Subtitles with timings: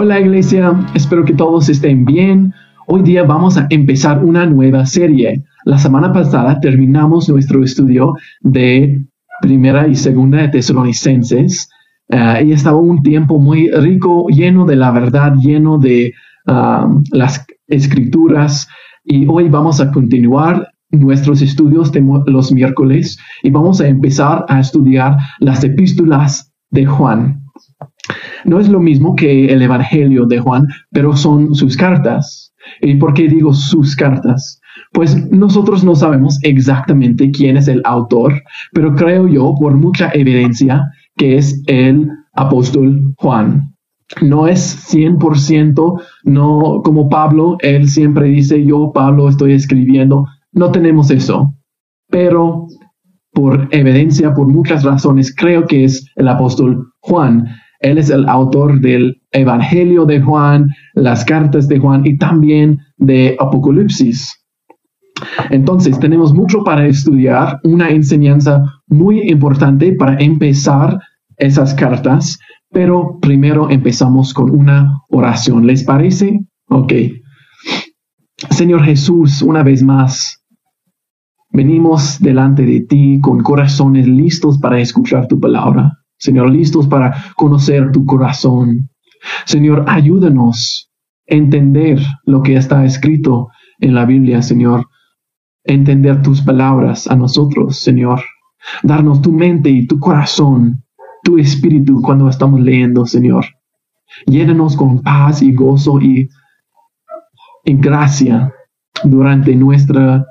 [0.00, 2.54] Hola iglesia, espero que todos estén bien.
[2.86, 5.42] Hoy día vamos a empezar una nueva serie.
[5.64, 9.04] La semana pasada terminamos nuestro estudio de
[9.42, 11.68] primera y segunda de Tesalonicenses
[12.10, 16.12] uh, y estaba un tiempo muy rico, lleno de la verdad, lleno de
[16.46, 18.68] um, las escrituras
[19.02, 24.60] y hoy vamos a continuar nuestros estudios de los miércoles y vamos a empezar a
[24.60, 27.47] estudiar las epístolas de Juan.
[28.44, 32.52] No es lo mismo que el Evangelio de Juan, pero son sus cartas.
[32.80, 34.60] ¿Y por qué digo sus cartas?
[34.92, 38.42] Pues nosotros no sabemos exactamente quién es el autor,
[38.72, 40.82] pero creo yo, por mucha evidencia,
[41.16, 43.74] que es el apóstol Juan.
[44.22, 50.24] No es 100%, no como Pablo, él siempre dice, yo Pablo estoy escribiendo.
[50.52, 51.54] No tenemos eso,
[52.08, 52.66] pero
[53.32, 57.46] por evidencia, por muchas razones, creo que es el apóstol Juan.
[57.80, 63.36] Él es el autor del Evangelio de Juan, las cartas de Juan y también de
[63.38, 64.34] Apocalipsis.
[65.50, 70.98] Entonces, tenemos mucho para estudiar, una enseñanza muy importante para empezar
[71.36, 72.38] esas cartas,
[72.70, 75.66] pero primero empezamos con una oración.
[75.66, 76.40] ¿Les parece?
[76.68, 76.92] Ok.
[78.50, 80.44] Señor Jesús, una vez más,
[81.50, 85.97] venimos delante de ti con corazones listos para escuchar tu palabra.
[86.18, 88.90] Señor, listos para conocer tu corazón.
[89.44, 90.90] Señor, ayúdanos
[91.30, 94.86] a entender lo que está escrito en la Biblia, Señor.
[95.64, 98.20] Entender tus palabras a nosotros, Señor.
[98.82, 100.84] Darnos tu mente y tu corazón,
[101.22, 103.46] tu espíritu cuando estamos leyendo, Señor.
[104.26, 106.28] Llénanos con paz y gozo y,
[107.64, 108.52] y gracia
[109.04, 110.24] durante nuestra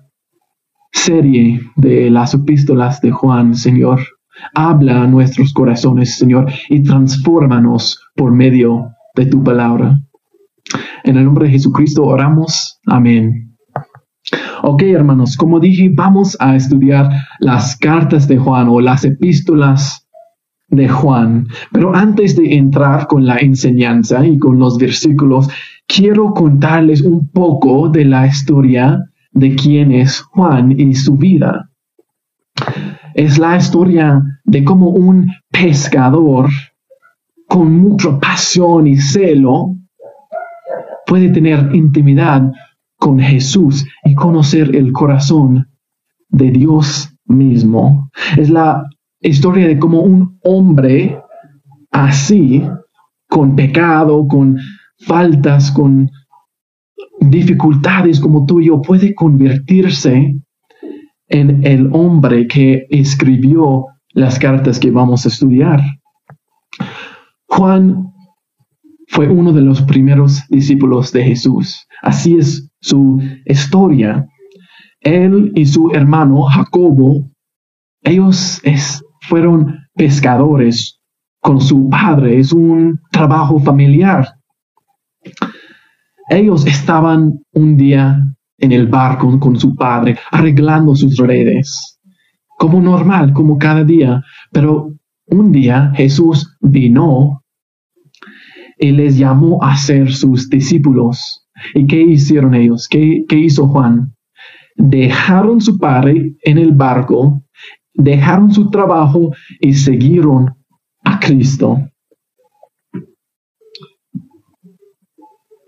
[0.92, 4.02] serie de las epístolas de Juan, Señor.
[4.54, 10.00] Habla a nuestros corazones, Señor, y transfórmanos por medio de tu palabra.
[11.04, 12.80] En el nombre de Jesucristo oramos.
[12.86, 13.56] Amén.
[14.64, 20.08] Ok, hermanos, como dije, vamos a estudiar las cartas de Juan o las epístolas
[20.68, 21.48] de Juan.
[21.72, 25.48] Pero antes de entrar con la enseñanza y con los versículos,
[25.88, 29.00] quiero contarles un poco de la historia
[29.32, 31.70] de quién es Juan y su vida
[33.18, 36.50] es la historia de cómo un pescador
[37.48, 39.76] con mucha pasión y celo
[41.08, 42.52] puede tener intimidad
[42.96, 45.68] con Jesús y conocer el corazón
[46.30, 48.12] de Dios mismo.
[48.38, 48.84] Es la
[49.20, 51.20] historia de cómo un hombre
[51.90, 52.64] así,
[53.28, 54.60] con pecado, con
[55.08, 56.12] faltas, con
[57.20, 60.36] dificultades como tú y yo, puede convertirse
[61.28, 65.82] en el hombre que escribió las cartas que vamos a estudiar.
[67.48, 68.14] Juan
[69.08, 71.88] fue uno de los primeros discípulos de Jesús.
[72.02, 74.26] Así es su historia.
[75.02, 77.30] Él y su hermano Jacobo,
[78.02, 78.62] ellos
[79.22, 81.00] fueron pescadores
[81.40, 82.40] con su padre.
[82.40, 84.28] Es un trabajo familiar.
[86.30, 88.20] Ellos estaban un día
[88.58, 92.00] en el barco con su padre, arreglando sus redes,
[92.58, 94.24] como normal, como cada día.
[94.52, 94.94] Pero
[95.28, 97.44] un día Jesús vino
[98.78, 101.48] y les llamó a ser sus discípulos.
[101.74, 102.88] ¿Y qué hicieron ellos?
[102.88, 104.16] ¿Qué, qué hizo Juan?
[104.76, 107.42] Dejaron su padre en el barco,
[107.94, 110.56] dejaron su trabajo y siguieron
[111.04, 111.80] a Cristo.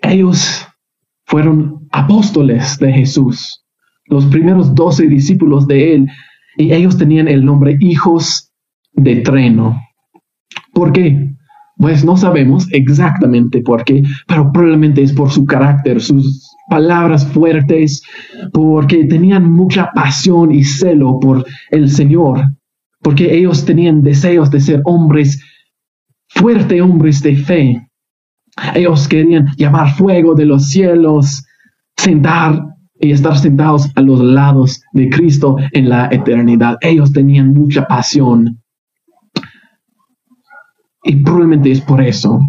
[0.02, 0.68] Ellos
[1.26, 3.64] fueron apóstoles de Jesús,
[4.06, 6.08] los primeros doce discípulos de él,
[6.58, 8.52] y ellos tenían el nombre hijos
[8.94, 9.80] de treno.
[10.74, 11.36] ¿Por qué?
[11.78, 18.02] Pues no sabemos exactamente por qué, pero probablemente es por su carácter, sus palabras fuertes,
[18.52, 22.42] porque tenían mucha pasión y celo por el Señor,
[23.02, 25.42] porque ellos tenían deseos de ser hombres
[26.28, 27.90] fuertes, hombres de fe,
[28.76, 31.44] ellos querían llamar fuego de los cielos,
[32.00, 32.66] sentar
[33.00, 36.78] y estar sentados a los lados de Cristo en la eternidad.
[36.82, 38.62] Ellos tenían mucha pasión.
[41.04, 42.40] Y probablemente es por eso.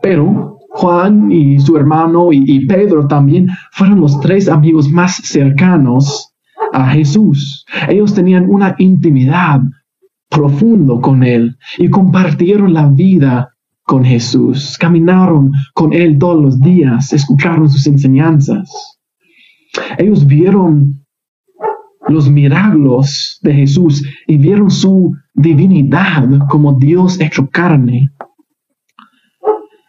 [0.00, 6.34] Pero Juan y su hermano y, Pedro también fueron los tres amigos más cercanos
[6.72, 7.64] a Jesús.
[7.88, 9.60] Ellos tenían una intimidad
[10.28, 13.55] profundo con él y compartieron la vida
[13.86, 18.98] con Jesús, caminaron con Él todos los días, escucharon sus enseñanzas.
[19.96, 21.06] Ellos vieron
[22.08, 28.10] los milagros de Jesús y vieron su divinidad como Dios hecho carne.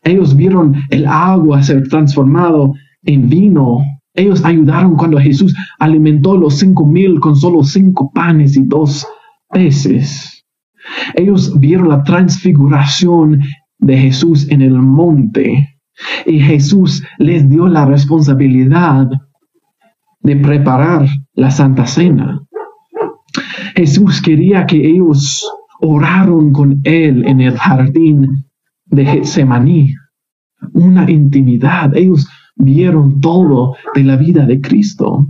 [0.04, 2.74] Ellos vieron el agua ser transformado
[3.04, 3.80] en vino.
[4.14, 9.08] Ellos ayudaron cuando Jesús alimentó los cinco mil con solo cinco panes y dos
[9.50, 10.46] peces.
[11.16, 13.42] Ellos vieron la transfiguración
[13.80, 15.80] de Jesús en el monte.
[16.26, 19.10] Y Jesús les dio la responsabilidad
[20.22, 22.42] de preparar la Santa Cena.
[23.76, 25.48] Jesús quería que ellos
[25.82, 28.46] oraron con Él en el jardín
[28.86, 29.94] de Getsemaní.
[30.74, 31.96] Una intimidad.
[31.96, 35.26] Ellos vieron todo de la vida de Cristo.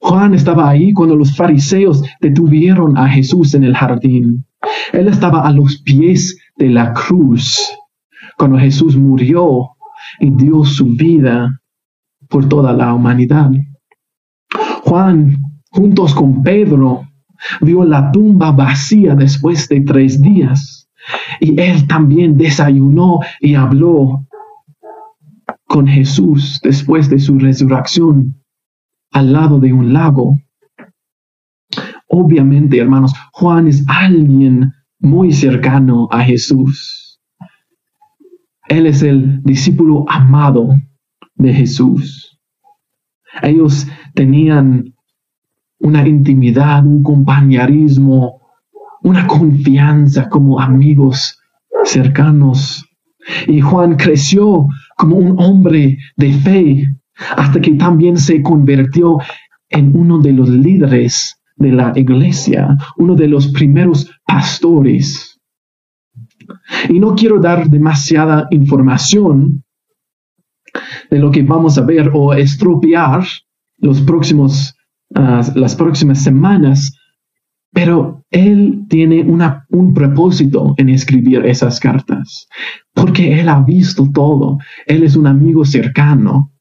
[0.00, 4.44] Juan estaba ahí cuando los fariseos detuvieron a Jesús en el jardín.
[4.92, 7.60] Él estaba a los pies de la cruz
[8.36, 9.70] cuando Jesús murió
[10.20, 11.60] y dio su vida
[12.28, 13.50] por toda la humanidad.
[14.84, 15.36] Juan,
[15.70, 17.08] juntos con Pedro,
[17.60, 20.88] vio la tumba vacía después de tres días.
[21.40, 24.26] Y él también desayunó y habló
[25.66, 28.42] con Jesús después de su resurrección
[29.10, 30.38] al lado de un lago.
[32.08, 34.72] Obviamente, hermanos, Juan es alguien
[35.04, 37.20] muy cercano a Jesús.
[38.68, 40.70] Él es el discípulo amado
[41.34, 42.40] de Jesús.
[43.42, 44.94] Ellos tenían
[45.78, 48.40] una intimidad, un compañerismo,
[49.02, 51.38] una confianza como amigos
[51.84, 52.88] cercanos.
[53.46, 54.66] Y Juan creció
[54.96, 56.86] como un hombre de fe
[57.36, 59.18] hasta que también se convirtió
[59.68, 65.40] en uno de los líderes de la iglesia, uno de los primeros pastores.
[66.88, 69.64] Y no quiero dar demasiada información
[71.10, 73.24] de lo que vamos a ver o estropear
[73.78, 74.74] los próximos,
[75.14, 76.96] ah, las próximas semanas,
[77.72, 82.48] pero él tiene una, un propósito en escribir esas cartas,
[82.92, 86.52] porque él ha visto todo, él es un amigo cercano,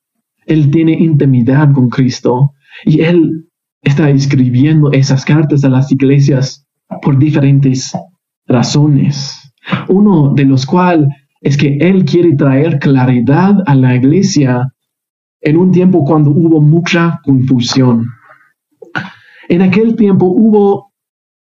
[0.46, 2.54] él tiene intimidad con Cristo
[2.86, 3.48] y él
[3.84, 6.66] está escribiendo esas cartas a las iglesias
[7.02, 7.94] por diferentes
[8.48, 9.54] razones.
[9.90, 11.08] Uno de los cuales
[11.42, 14.74] es que Él quiere traer claridad a la iglesia
[15.42, 18.08] en un tiempo cuando hubo mucha confusión.
[19.50, 20.94] En aquel tiempo hubo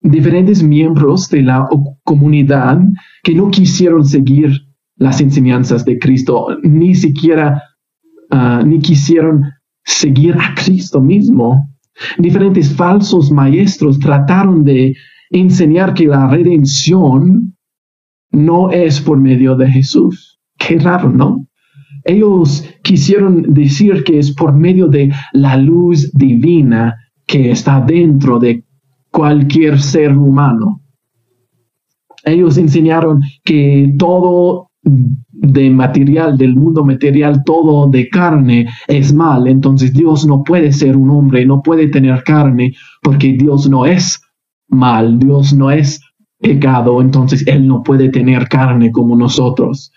[0.03, 1.67] diferentes miembros de la
[2.05, 2.79] comunidad
[3.23, 4.67] que no quisieron seguir
[4.97, 7.63] las enseñanzas de Cristo, ni siquiera
[8.31, 9.45] ah, ni quisieron
[9.85, 11.69] seguir a Cristo mismo.
[12.19, 14.95] Diferentes falsos maestros trataron de
[15.31, 17.57] enseñar que la redención
[18.31, 20.39] no es por medio de Jesús.
[20.59, 21.47] Qué raro, ¿no?
[22.05, 26.95] Ellos quisieron decir que es por medio de la luz divina
[27.27, 28.65] que está dentro de
[29.11, 30.83] cualquier ser humano.
[32.25, 34.71] Ellos enseñaron que todo
[35.39, 39.47] de material, del mundo material, todo de carne es mal.
[39.47, 44.21] Entonces Dios no puede ser un hombre, no puede tener carne, porque Dios no es
[44.69, 46.01] mal, Dios no es
[46.39, 49.93] pecado, entonces Él no puede tener carne como nosotros.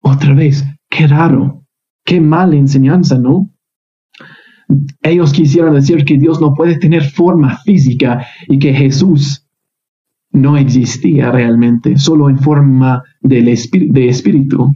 [0.00, 1.64] Otra vez, qué raro,
[2.04, 3.50] qué mala enseñanza, ¿no?
[5.02, 9.45] Ellos quisieran decir que Dios no puede tener forma física y que Jesús
[10.36, 14.72] no existía realmente, solo en forma de espíritu.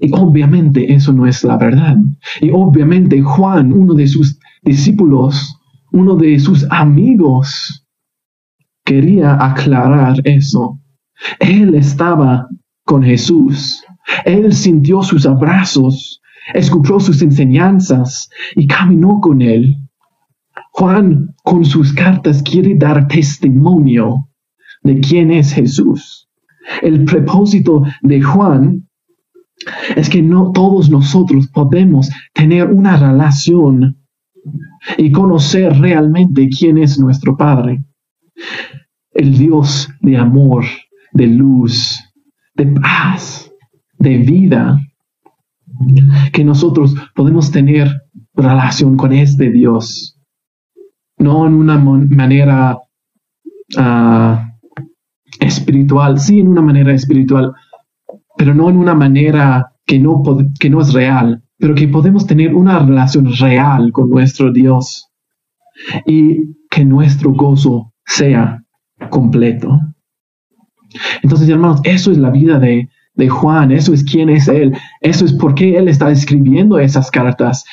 [0.00, 1.96] Y obviamente eso no es la verdad.
[2.40, 5.56] Y obviamente Juan, uno de sus discípulos,
[5.92, 7.86] uno de sus amigos,
[8.84, 10.80] quería aclarar eso.
[11.38, 12.48] Él estaba
[12.84, 13.84] con Jesús.
[14.24, 16.20] Él sintió sus abrazos,
[16.52, 19.76] escuchó sus enseñanzas y caminó con él.
[20.76, 24.28] Juan con sus cartas quiere dar testimonio
[24.82, 26.28] de quién es Jesús.
[26.82, 28.88] El propósito de Juan
[29.94, 33.98] es que no todos nosotros podemos tener una relación
[34.98, 37.84] y conocer realmente quién es nuestro Padre.
[39.12, 40.64] El Dios de amor,
[41.12, 42.00] de luz,
[42.56, 43.48] de paz,
[43.96, 44.80] de vida.
[46.32, 48.02] Que nosotros podemos tener
[48.34, 50.13] relación con este Dios
[51.24, 52.78] no en una manera
[53.76, 54.50] ah,
[55.40, 57.52] espiritual, sí en una manera espiritual,
[58.36, 60.22] pero no en una manera que no,
[60.60, 65.08] que no es real, pero que podemos tener una relación real con nuestro Dios
[66.06, 68.62] y que nuestro gozo sea
[69.10, 69.80] completo.
[71.22, 75.24] Entonces, hermanos, eso es la vida de, de Juan, eso es quién es Él, eso
[75.24, 77.64] es por qué Él está escribiendo esas cartas.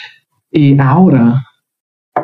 [0.51, 1.45] Y ahora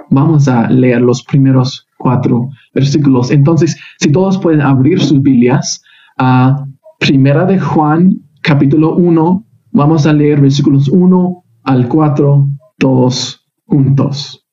[0.10, 3.32] Vamos a leer los primeros cuatro versículos.
[3.32, 5.82] Entonces, si todos pueden abrir sus Biblias
[6.17, 6.65] a
[7.00, 14.46] Primera de Juan, capítulo 1, vamos a leer versículos 1 al 4, todos juntos.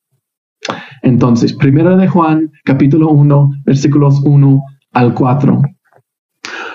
[1.01, 4.63] Entonces, Primera de Juan, capítulo 1, versículos 1
[4.93, 5.61] al 4.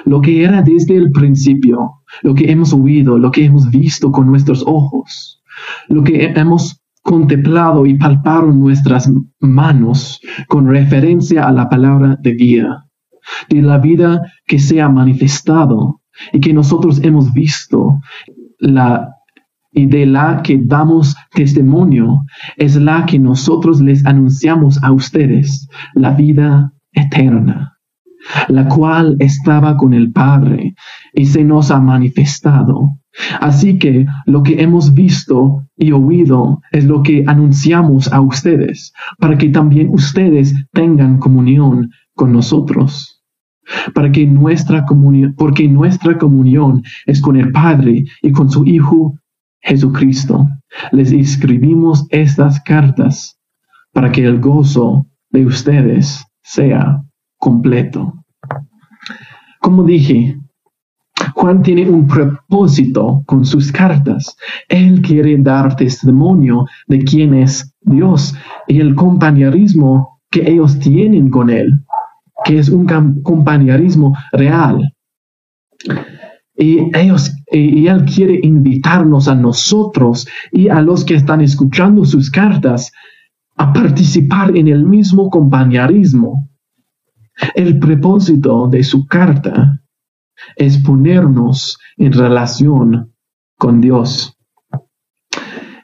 [0.06, 4.26] Lo que era desde el principio, lo que hemos oído, lo que hemos visto con
[4.26, 5.42] nuestros ojos,
[5.88, 6.79] lo que hemos
[7.10, 12.86] contemplado y palpado nuestras manos con referencia a la palabra de vida,
[13.48, 16.02] de la vida que se ha manifestado
[16.32, 17.98] y que nosotros hemos visto,
[18.60, 19.08] la
[19.72, 22.20] y de la que damos testimonio
[22.56, 27.76] es la que nosotros les anunciamos a ustedes, la vida eterna,
[28.46, 30.74] la cual estaba con el Padre
[31.12, 32.99] y se nos ha manifestado.
[33.40, 39.36] Así que lo que hemos visto y oído es lo que anunciamos a ustedes, para
[39.36, 43.22] que también ustedes tengan comunión con nosotros.
[43.94, 49.14] Para que nuestra comunión, porque nuestra comunión es con el Padre y con su Hijo
[49.60, 50.48] Jesucristo,
[50.92, 53.38] les escribimos estas cartas
[53.92, 57.02] para que el gozo de ustedes sea
[57.38, 58.14] completo.
[59.60, 60.39] Como dije,
[61.34, 64.36] Juan tiene un propósito con sus cartas.
[64.68, 68.34] Él quiere dar testimonio de quién es Dios
[68.66, 71.84] y el compañerismo que ellos tienen con Él,
[72.44, 72.86] que es un
[73.22, 74.94] compañerismo real.
[76.56, 82.30] Y, ellos, y Él quiere invitarnos a nosotros y a los que están escuchando sus
[82.30, 82.92] cartas
[83.56, 86.48] a participar en el mismo compañerismo.
[87.54, 89.80] El propósito de su carta
[90.56, 93.12] es ponernos en relación
[93.56, 94.36] con Dios.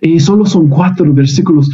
[0.00, 1.70] Y solo son cuatro versículos,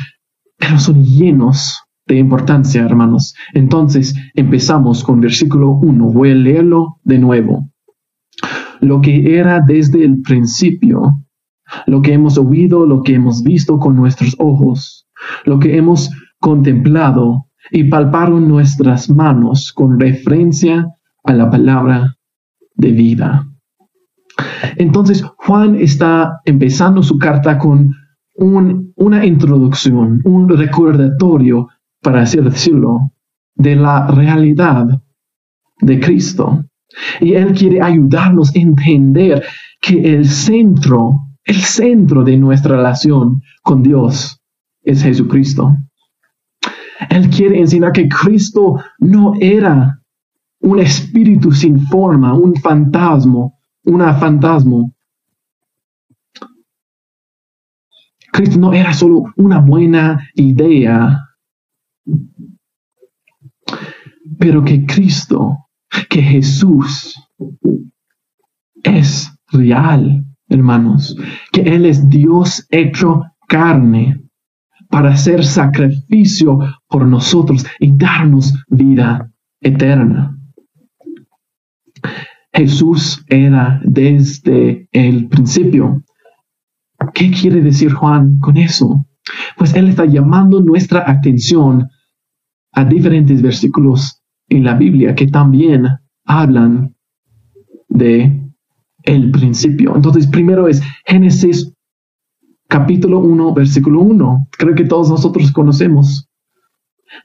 [0.56, 3.34] pero son llenos de importancia, hermanos.
[3.54, 6.06] Entonces, empezamos con versículo 1.
[6.06, 7.72] Voy a leerlo de nuevo
[8.82, 11.24] lo que era desde el principio,
[11.86, 15.06] lo que hemos oído, lo que hemos visto con nuestros ojos,
[15.44, 16.10] lo que hemos
[16.40, 20.88] contemplado y palparon nuestras manos con referencia
[21.22, 22.16] a la palabra
[22.74, 23.46] de vida.
[24.76, 27.94] Entonces Juan está empezando su carta con
[28.34, 31.68] una introducción, un recordatorio,
[32.00, 33.12] para así decirlo,
[33.54, 34.86] de la realidad
[35.80, 36.64] de Cristo.
[37.20, 39.42] Y Él quiere ayudarnos a entender
[39.80, 44.40] que el centro, el centro de nuestra relación con Dios
[44.82, 45.76] es Jesucristo.
[47.10, 50.01] Él quiere enseñar que Cristo no era
[50.62, 53.50] un espíritu sin forma, un fantasma,
[53.84, 54.90] una fantasma.
[58.32, 61.18] Cristo no era solo una buena idea,
[64.38, 65.62] pero que Cristo
[66.08, 67.18] que Jesús
[68.82, 71.16] es real, hermanos,
[71.52, 74.22] que Él es Dios hecho carne
[74.88, 80.38] para hacer sacrificio por nosotros y darnos vida eterna.
[82.52, 86.02] Jesús era desde el principio.
[87.14, 89.06] ¿Qué quiere decir Juan con eso?
[89.56, 91.88] Pues él está llamando nuestra atención
[92.72, 95.86] a diferentes versículos en la Biblia que también
[96.24, 96.94] hablan
[97.88, 98.42] de
[99.04, 99.94] el principio.
[99.96, 101.72] Entonces, primero es Génesis
[102.68, 104.48] capítulo 1, versículo 1.
[104.50, 106.28] Creo que todos nosotros conocemos.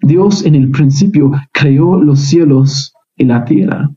[0.01, 3.89] Dios en el principio creó los cielos y la tierra.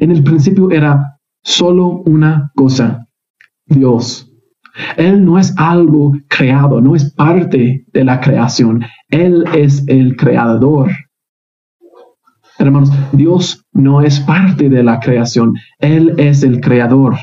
[0.00, 3.06] En el principio era solo una cosa,
[3.66, 4.30] Dios.
[4.96, 8.84] Él no es algo creado, no es parte de la creación.
[9.08, 10.90] Él es el creador.
[12.58, 17.16] Hermanos, Dios no es parte de la creación, Él es el creador.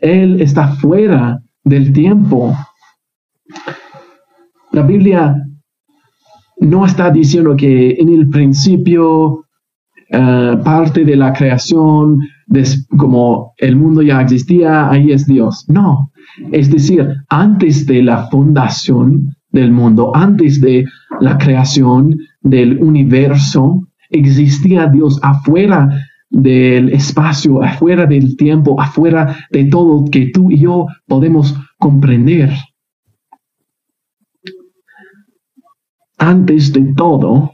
[0.00, 2.56] Él está fuera del tiempo.
[4.72, 5.34] La Biblia
[6.58, 9.46] no está diciendo que en el principio
[10.12, 12.18] eh, parte de la creación,
[12.96, 15.64] como el mundo ya existía, ahí es Dios.
[15.68, 16.10] No,
[16.50, 20.84] es decir, antes de la fundación del mundo, antes de
[21.20, 25.88] la creación del universo, existía Dios afuera
[26.28, 32.50] del espacio, afuera del tiempo, afuera de todo que tú y yo podemos comprender.
[36.18, 37.52] Antes de todo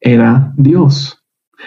[0.00, 1.17] era Dios.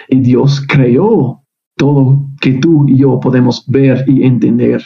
[0.08, 1.42] Y Dios creó
[1.76, 4.82] todo que tú y yo podemos ver y entender.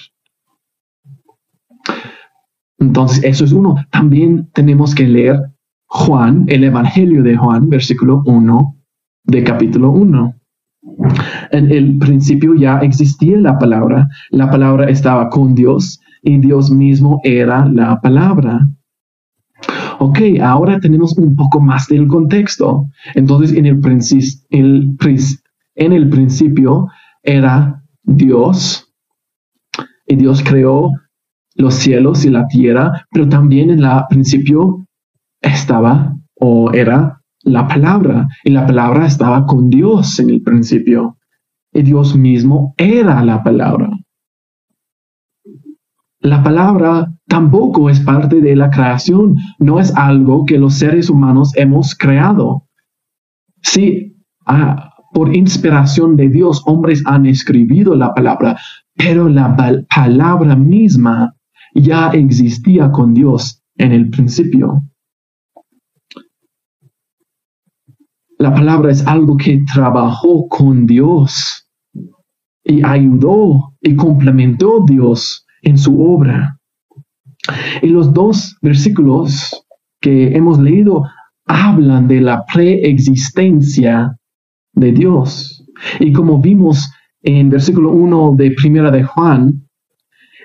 [2.78, 3.76] Entonces, eso es uno.
[3.90, 5.40] También tenemos que leer
[5.86, 8.76] Juan, el Evangelio de Juan, versículo 1
[9.24, 10.34] de capítulo 1.
[11.50, 14.08] En el principio ya existía la palabra.
[14.30, 18.68] La palabra estaba con Dios y Dios mismo era la palabra.
[19.98, 22.88] Ok, ahora tenemos un poco más del contexto.
[23.14, 23.80] Entonces, en el,
[25.74, 26.88] en el principio
[27.22, 28.92] era Dios
[30.06, 30.92] y Dios creó
[31.54, 34.86] los cielos y la tierra, pero también en el principio
[35.40, 41.16] estaba o era la palabra y la palabra estaba con Dios en el principio
[41.72, 43.90] y Dios mismo era la palabra.
[46.20, 51.52] La palabra tampoco es parte de la creación, no es algo que los seres humanos
[51.56, 52.66] hemos creado.
[53.62, 54.16] Sí,
[54.46, 58.58] ah, por inspiración de Dios, hombres han escrito la palabra,
[58.94, 59.56] pero la
[59.88, 61.34] palabra misma
[61.74, 64.82] ya existía con Dios en el principio.
[68.38, 71.66] La palabra es algo que trabajó con Dios
[72.62, 76.55] y ayudó y complementó a Dios en su obra.
[77.82, 79.64] Y los dos versículos
[80.00, 81.04] que hemos leído
[81.46, 84.16] hablan de la preexistencia
[84.72, 85.64] de Dios.
[86.00, 86.90] Y como vimos
[87.22, 89.68] en versículo 1 de Primera de Juan,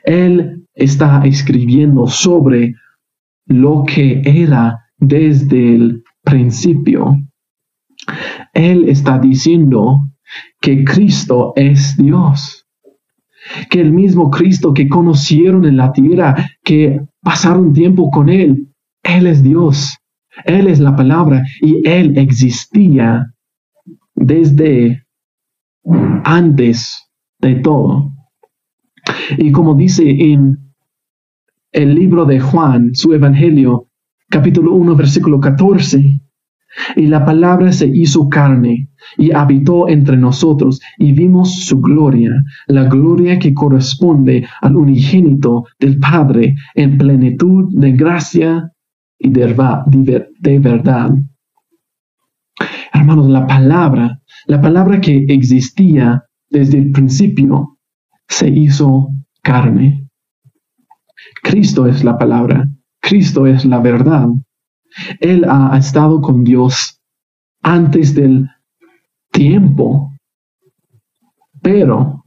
[0.03, 2.75] Él está escribiendo sobre
[3.45, 7.15] lo que era desde el principio.
[8.53, 10.07] Él está diciendo
[10.59, 12.60] que Cristo es Dios
[13.69, 18.67] que el mismo Cristo que conocieron en la tierra, que pasaron tiempo con Él,
[19.03, 19.97] Él es Dios,
[20.45, 23.33] Él es la palabra y Él existía
[24.15, 25.03] desde
[26.23, 28.11] antes de todo.
[29.37, 30.73] Y como dice en
[31.71, 33.87] el libro de Juan, su Evangelio,
[34.29, 36.21] capítulo 1, versículo 14,
[36.95, 42.31] y la palabra se hizo carne y habitó entre nosotros y vimos su gloria,
[42.67, 48.71] la gloria que corresponde al unigénito del Padre en plenitud de gracia
[49.19, 51.11] y de, verdad.
[52.93, 57.77] Hermanos, la palabra, la palabra que existía desde el principio,
[58.27, 59.09] se hizo
[59.43, 60.07] carne.
[61.43, 62.67] Cristo es la palabra,
[62.99, 64.27] Cristo es la verdad.
[65.19, 67.01] Él ha estado con Dios
[67.61, 68.49] antes del
[69.31, 70.11] tiempo,
[71.61, 72.25] pero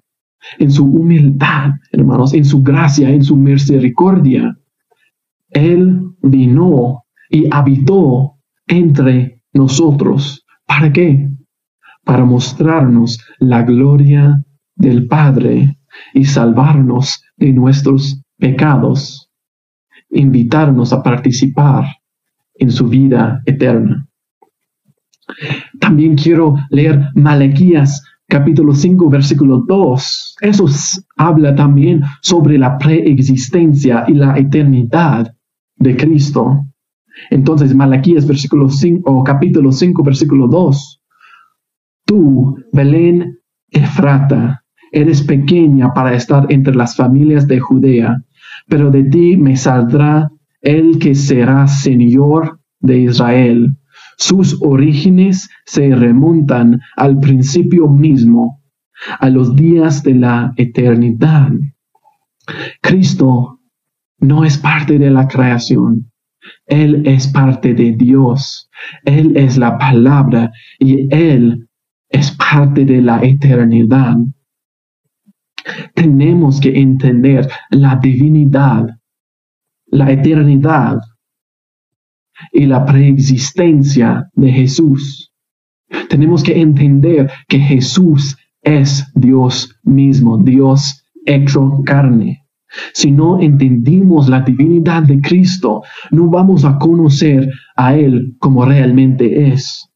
[0.58, 4.56] en su humildad, hermanos, en su gracia, en su misericordia,
[5.50, 10.44] Él vino y habitó entre nosotros.
[10.66, 11.30] ¿Para qué?
[12.04, 14.42] Para mostrarnos la gloria
[14.74, 15.78] del Padre
[16.12, 19.30] y salvarnos de nuestros pecados,
[20.10, 21.84] invitarnos a participar
[22.64, 24.08] en su vida eterna.
[25.78, 30.36] También quiero leer Malaquías capítulo 5 versículo 2.
[30.40, 30.66] Eso
[31.16, 35.34] habla también sobre la preexistencia y la eternidad
[35.76, 36.64] de Cristo.
[37.30, 41.02] Entonces, Malaquías versículo 5 o capítulo 5 versículo 2.
[42.06, 43.38] Tú, Belén
[43.70, 48.22] Efrata, eres pequeña para estar entre las familias de Judea,
[48.68, 50.30] pero de ti me saldrá
[50.64, 53.76] el que será Señor de Israel.
[54.16, 58.62] Sus orígenes se remontan al principio mismo,
[59.20, 61.50] a los días de la eternidad.
[62.80, 63.60] Cristo
[64.18, 66.10] no es parte de la creación.
[66.66, 68.70] Él es parte de Dios.
[69.04, 71.68] Él es la palabra y Él
[72.08, 74.16] es parte de la eternidad.
[75.94, 78.86] Tenemos que entender la divinidad
[79.94, 80.98] la eternidad
[82.52, 85.32] y la preexistencia de Jesús.
[86.08, 92.44] Tenemos que entender que Jesús es Dios mismo, Dios hecho carne.
[92.92, 99.52] Si no entendimos la divinidad de Cristo, no vamos a conocer a Él como realmente
[99.52, 99.88] es.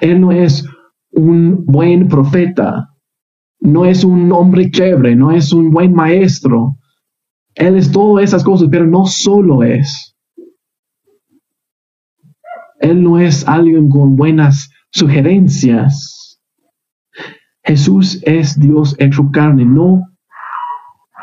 [0.00, 0.66] Él no es
[1.12, 2.88] un buen profeta,
[3.60, 6.79] no es un hombre chévere, no es un buen maestro,
[7.54, 10.16] él es todas esas cosas, pero no solo es.
[12.80, 16.40] Él no es alguien con buenas sugerencias.
[17.62, 19.64] Jesús es Dios hecho carne.
[19.64, 20.06] No,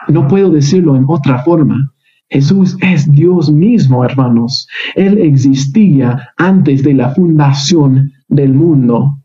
[0.07, 1.93] no puedo decirlo en otra forma.
[2.29, 4.67] Jesús es Dios mismo, hermanos.
[4.95, 9.17] Él existía antes de la fundación del mundo.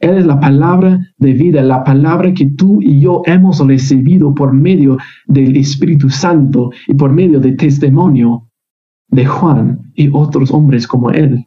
[0.00, 4.52] Él es la palabra de vida, la palabra que tú y yo hemos recibido por
[4.52, 8.48] medio del Espíritu Santo y por medio del testimonio
[9.08, 11.46] de Juan y otros hombres como él.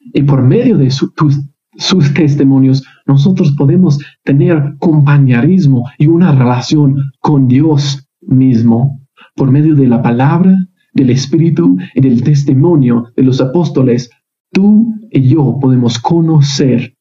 [0.00, 8.08] Y por medio de sus testimonios, nosotros podemos tener compañerismo y una relación con Dios
[8.20, 9.00] mismo
[9.36, 10.56] por medio de la palabra,
[10.92, 14.10] del Espíritu y del testimonio de los apóstoles.
[14.52, 16.94] Tú y yo podemos conocer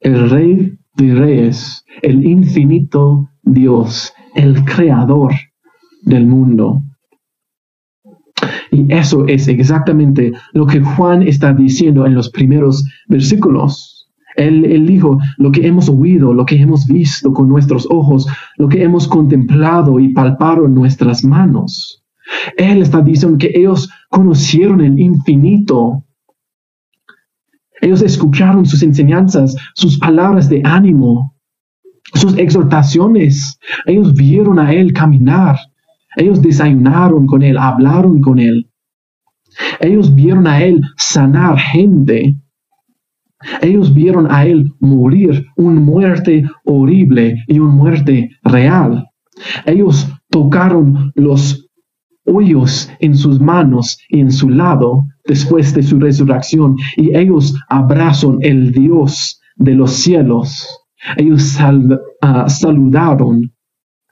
[0.00, 5.32] el Rey de Reyes, el infinito Dios, el Creador
[6.02, 6.82] del mundo.
[8.70, 13.98] Y eso es exactamente lo que Juan está diciendo en los primeros versículos.
[14.36, 18.84] Él, dijo, lo que hemos oído, lo que hemos visto con nuestros ojos, lo que
[18.84, 22.04] hemos contemplado y palpado en nuestras manos.
[22.56, 26.04] Él está diciendo que ellos conocieron el infinito.
[27.80, 31.34] Ellos escucharon sus enseñanzas, sus palabras de ánimo,
[32.14, 33.58] sus exhortaciones.
[33.86, 35.56] Ellos vieron a Él caminar.
[36.16, 38.70] Ellos desayunaron con Él, hablaron con Él.
[39.80, 42.36] Ellos vieron a Él sanar gente.
[43.62, 49.08] Ellos vieron a Él morir una muerte horrible y una muerte real.
[49.66, 51.67] Ellos tocaron los
[52.28, 58.38] hoyos en sus manos y en su lado después de su resurrección y ellos abrazan
[58.40, 60.80] el Dios de los cielos.
[61.16, 63.52] Ellos ah, saludaron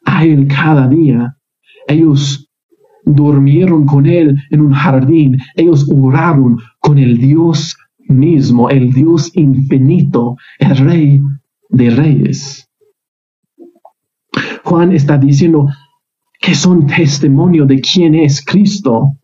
[0.05, 1.37] a Él cada día.
[1.89, 2.49] Ellos
[3.05, 5.39] durmieron con Él en un jardín.
[5.55, 7.77] Ellos oraron con el Dios
[8.09, 11.21] mismo, el Dios infinito, el Rey
[11.69, 12.69] de Reyes.
[14.65, 15.69] Juan está diciendo
[16.47, 19.17] que son testimonio de quién es Cristo.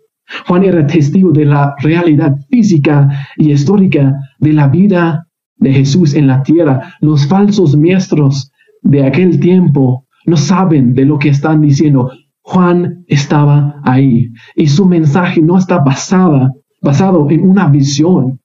[0.49, 6.27] Juan era testigo de la realidad física y histórica de la vida de Jesús en
[6.27, 6.97] la tierra.
[7.01, 8.51] Los falsos maestros
[8.83, 12.11] de aquel tiempo no saben de lo que están diciendo.
[12.41, 18.41] Juan estaba ahí y su mensaje no está basada, basado en una visión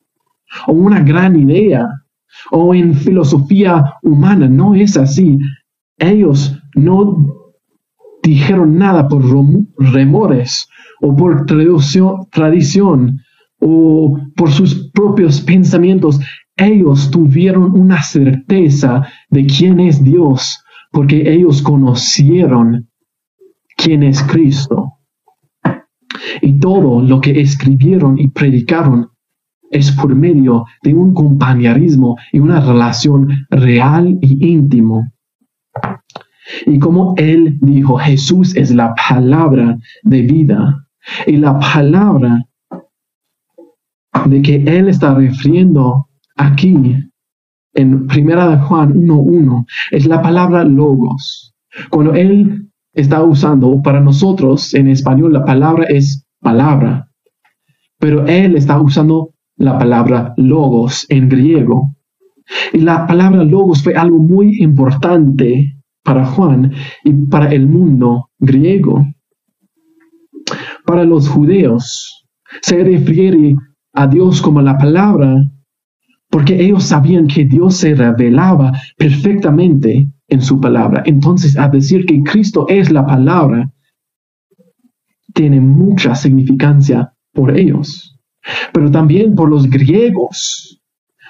[0.67, 1.87] o una gran idea
[2.51, 4.47] o en filosofía humana.
[4.47, 5.39] No es así.
[5.97, 7.46] Ellos no
[8.27, 9.23] dijeron nada por
[9.77, 10.67] remores
[11.01, 13.19] o por tradición
[13.59, 16.19] o por sus propios pensamientos.
[16.55, 22.89] Ellos tuvieron una certeza de quién es Dios porque ellos conocieron
[23.75, 24.93] quién es Cristo.
[26.41, 29.09] Y todo lo que escribieron y predicaron
[29.69, 35.03] es por medio de un compañerismo y una relación real y íntimo.
[36.65, 40.87] Y como él dijo, Jesús es la palabra de vida.
[41.25, 42.45] Y la palabra
[44.25, 46.95] de que él está refiriendo aquí
[47.73, 51.53] en Primera de Juan 1.1 es la palabra logos.
[51.89, 57.11] Cuando él está usando, para nosotros en español la palabra es palabra,
[57.99, 61.95] pero él está usando la palabra logos en griego.
[62.73, 65.76] Y la palabra logos fue algo muy importante
[66.07, 66.71] para Juan
[67.03, 69.05] y para el mundo griego.
[70.85, 72.25] Para los judíos
[72.61, 73.55] se refiere
[73.93, 75.35] a Dios como la palabra
[76.29, 81.03] porque ellos sabían que Dios se revelaba perfectamente en su palabra.
[81.05, 83.69] Entonces, a decir que Cristo es la palabra,
[85.33, 88.17] tiene mucha significancia por ellos,
[88.71, 90.81] pero también por los griegos.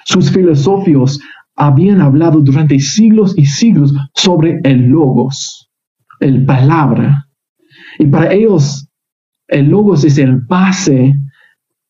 [0.04, 1.20] Sus filósofos
[1.58, 5.68] habían hablado durante siglos y siglos sobre el logos,
[6.20, 7.26] el palabra.
[7.98, 8.88] Y para ellos,
[9.48, 11.14] el logos es el base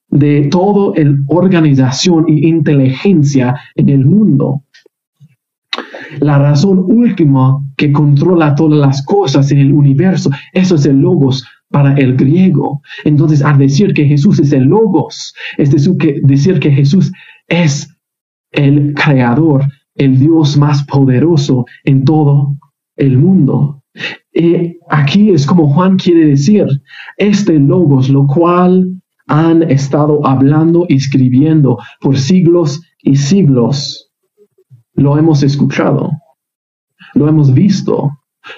[0.08, 4.62] de toda la organización y inteligencia en el mundo.
[6.20, 11.46] La razón última que controla todas las cosas en el universo, eso es el logos
[11.68, 12.80] para el griego.
[13.04, 17.12] Entonces, al decir que Jesús es el logos, es decir que Jesús
[17.48, 17.97] es
[18.50, 22.56] el creador, el Dios más poderoso en todo
[22.96, 23.82] el mundo.
[24.32, 26.66] Y aquí es como Juan quiere decir,
[27.16, 34.10] este logos, lo cual han estado hablando y escribiendo por siglos y siglos,
[34.94, 36.10] lo hemos escuchado,
[37.14, 38.10] lo hemos visto,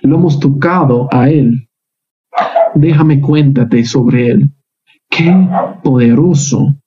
[0.03, 1.68] lo hemos tocado a Él.
[2.74, 4.55] Déjame cuéntate sobre Él.
[5.09, 5.35] Qué
[5.83, 6.80] poderoso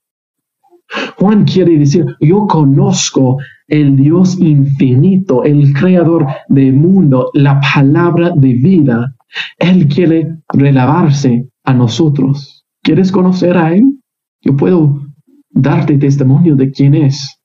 [1.17, 8.53] Juan quiere decir, yo conozco el Dios infinito, el creador del mundo, la palabra de
[8.53, 9.15] vida.
[9.57, 12.65] Él quiere revelarse a nosotros.
[12.81, 13.99] ¿Quieres conocer a Él?
[14.41, 15.01] Yo puedo
[15.49, 17.39] darte testimonio de quién es.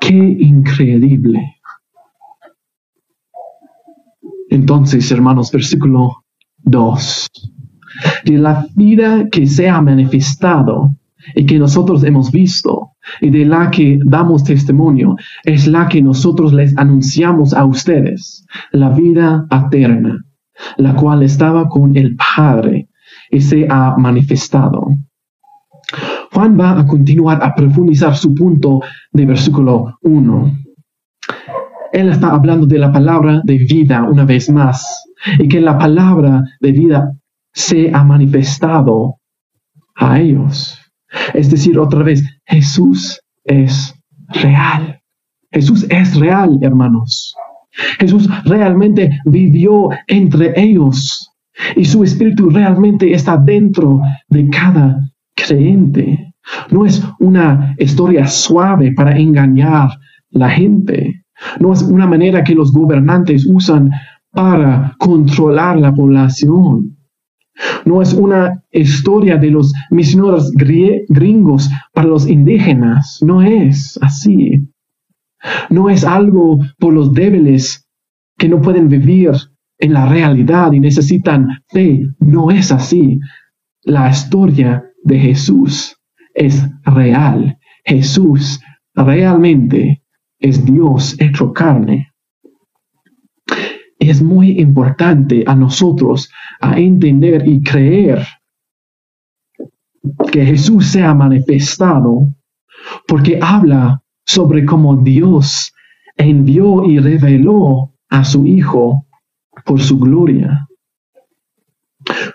[0.00, 1.56] Qué increíble.
[4.50, 6.24] Entonces, hermanos, versículo
[6.58, 7.26] 2.
[8.24, 10.94] De la vida que se ha manifestado
[11.34, 16.52] y que nosotros hemos visto, y de la que damos testimonio es la que nosotros
[16.52, 20.24] les anunciamos a ustedes, la vida eterna,
[20.76, 22.88] la cual estaba con el Padre
[23.30, 24.88] y se ha manifestado.
[26.32, 28.80] Juan va a continuar a profundizar su punto
[29.12, 30.52] de versículo 1.
[31.92, 35.04] Él está hablando de la palabra de vida una vez más
[35.38, 37.12] y que la palabra de vida
[37.52, 39.16] se ha manifestado
[39.96, 40.77] a ellos.
[41.34, 43.94] Es decir, otra vez, Jesús es
[44.28, 45.00] real.
[45.50, 47.34] Jesús es real, hermanos.
[47.98, 51.30] Jesús realmente vivió entre ellos
[51.76, 55.00] y su espíritu realmente está dentro de cada
[55.34, 56.34] creyente.
[56.70, 59.90] No es una historia suave para engañar
[60.30, 61.24] la gente.
[61.60, 63.90] No es una manera que los gobernantes usan
[64.30, 66.97] para controlar la población.
[67.84, 73.18] No es una historia de los misioneros gringos para los indígenas.
[73.22, 74.68] No es así.
[75.70, 77.88] No es algo por los débiles
[78.36, 79.32] que no pueden vivir
[79.78, 82.02] en la realidad y necesitan fe.
[82.20, 83.18] No es así.
[83.82, 85.96] La historia de Jesús
[86.34, 87.58] es real.
[87.84, 88.60] Jesús
[88.94, 90.02] realmente
[90.38, 92.07] es Dios hecho carne
[93.98, 96.30] es muy importante a nosotros
[96.60, 98.26] a entender y creer
[100.32, 102.28] que Jesús se ha manifestado
[103.06, 105.72] porque habla sobre cómo Dios
[106.16, 109.06] envió y reveló a su Hijo
[109.64, 110.68] por su gloria.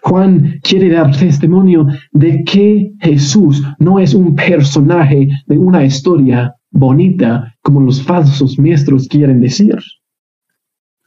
[0.02, 7.56] Juan quiere dar testimonio de que Jesús no es un personaje de una historia bonita
[7.62, 9.78] como los falsos maestros quieren decir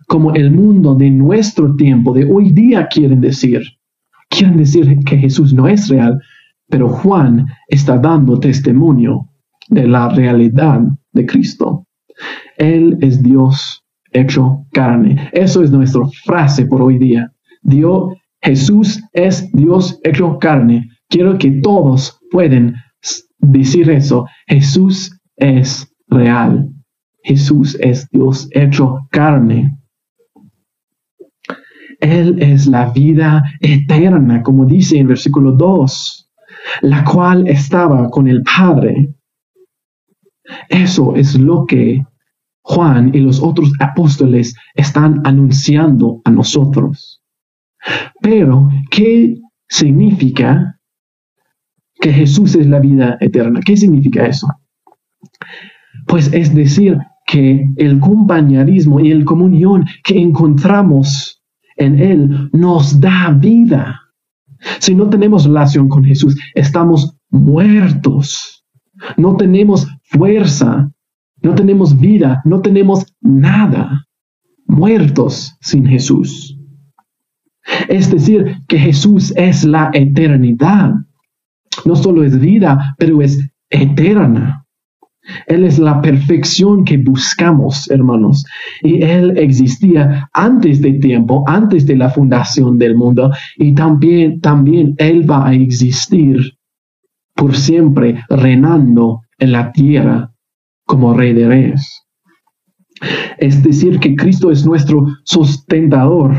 [0.06, 3.62] como el mundo de nuestro tiempo, de hoy día, quieren decir.
[4.28, 6.20] Quieren decir que Jesús no es real,
[6.68, 9.28] pero Juan está dando testimonio
[9.68, 10.80] de la realidad
[11.12, 11.86] de Cristo.
[12.56, 15.30] Él es Dios hecho carne.
[15.32, 17.32] Eso es nuestra frase por hoy día.
[17.62, 20.88] Dios, Jesús es Dios hecho carne.
[21.08, 22.74] Quiero que todos pueden
[23.38, 24.26] decir eso.
[24.46, 26.68] Jesús es real.
[27.22, 29.76] Jesús es Dios hecho carne.
[32.00, 36.30] Él es la vida eterna, como dice en versículo 2,
[36.82, 39.14] la cual estaba con el Padre.
[40.68, 42.04] Eso es lo que
[42.62, 47.22] Juan y los otros apóstoles están anunciando a nosotros.
[48.20, 50.80] Pero, ¿qué significa
[52.00, 53.60] que Jesús es la vida eterna?
[53.64, 54.48] ¿Qué significa eso?
[56.06, 61.35] Pues es decir, que el compañerismo y el comunión que encontramos
[61.76, 64.00] en Él nos da vida.
[64.80, 68.64] Si no tenemos relación con Jesús, estamos muertos.
[69.16, 70.90] No tenemos fuerza,
[71.42, 74.06] no tenemos vida, no tenemos nada.
[74.66, 76.58] Muertos sin Jesús.
[77.88, 80.92] Es decir, que Jesús es la eternidad.
[81.84, 84.65] No solo es vida, pero es eterna.
[85.46, 88.44] Él es la perfección que buscamos, hermanos.
[88.82, 93.32] Y Él existía antes de tiempo, antes de la fundación del mundo.
[93.56, 96.56] Y también, también Él va a existir
[97.34, 100.32] por siempre, reinando en la tierra
[100.86, 102.02] como Rey de Reyes.
[103.38, 106.34] Es decir, que Cristo es nuestro sustentador.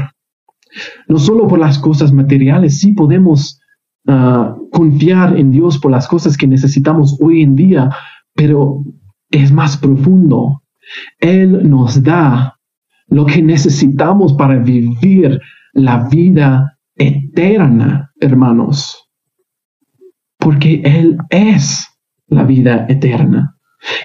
[1.07, 3.59] No solo por las cosas materiales, sí podemos
[4.07, 7.89] ah, confiar en Dios por las cosas que necesitamos hoy en día,
[8.37, 8.83] pero
[9.31, 10.61] es más profundo.
[11.19, 12.57] Él nos da
[13.07, 15.41] lo que necesitamos para vivir
[15.73, 19.09] la vida eterna, hermanos.
[20.37, 21.87] Porque Él es
[22.27, 23.57] la vida eterna.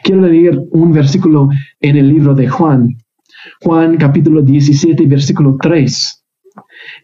[0.03, 1.49] Quiero leer un versículo
[1.81, 2.88] en el libro de Juan.
[3.61, 6.25] Juan capítulo 17, versículo 3.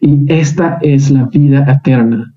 [0.01, 2.33] Y esta es la vida eterna,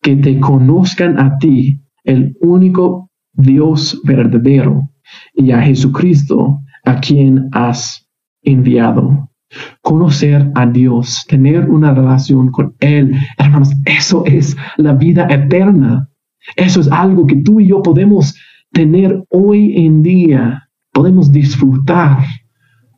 [0.00, 4.90] que te conozcan a ti, el único Dios verdadero
[5.34, 8.08] y a Jesucristo a quien has
[8.42, 9.30] enviado.
[9.82, 16.08] Conocer a Dios, tener una relación con Él, hermanos, eso es la vida eterna.
[16.56, 18.34] Eso es algo que tú y yo podemos
[18.72, 20.68] tener hoy en día.
[20.92, 22.24] Podemos disfrutar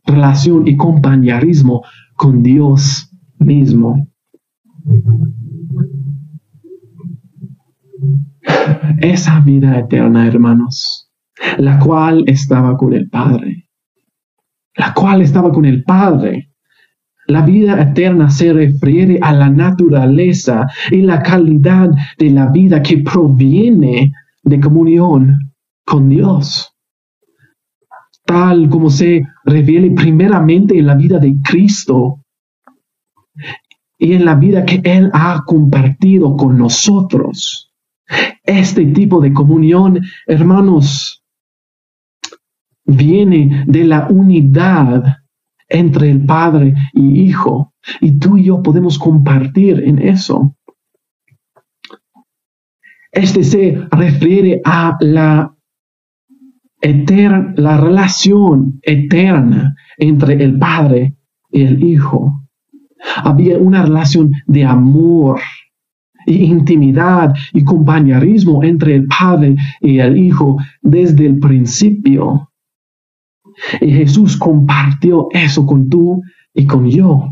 [0.05, 1.83] relación y compañerismo
[2.15, 4.07] con Dios mismo
[8.99, 11.09] esa vida eterna, hermanos,
[11.57, 13.69] la cual estaba con el Padre,
[14.75, 16.51] la cual estaba con el Padre.
[17.27, 22.99] La vida eterna se refiere a la naturaleza y la calidad de la vida que
[22.99, 25.53] proviene de comunión
[25.85, 26.73] con Dios,
[28.25, 32.21] tal como se revela primeramente en la vida de Cristo
[33.97, 37.66] y en la vida que Él ha compartido con nosotros.
[38.43, 41.23] Este tipo de comunión, hermanos,
[42.85, 45.17] viene de la unidad
[45.67, 47.73] entre el Padre y Hijo.
[48.01, 50.55] Y tú y yo podemos compartir en eso.
[53.11, 55.55] Este se refiere a la,
[56.81, 61.15] eterna, la relación eterna entre el Padre
[61.51, 62.43] y el Hijo.
[63.23, 65.39] Había una relación de amor
[66.27, 72.51] y intimidad y compañerismo entre el Padre y el Hijo desde el principio.
[73.81, 76.21] Y Jesús compartió eso con tú
[76.53, 77.31] y con yo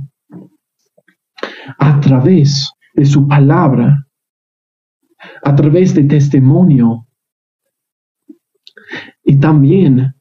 [1.78, 4.08] a través de su palabra,
[5.44, 7.06] a través de testimonio.
[9.26, 10.16] Y también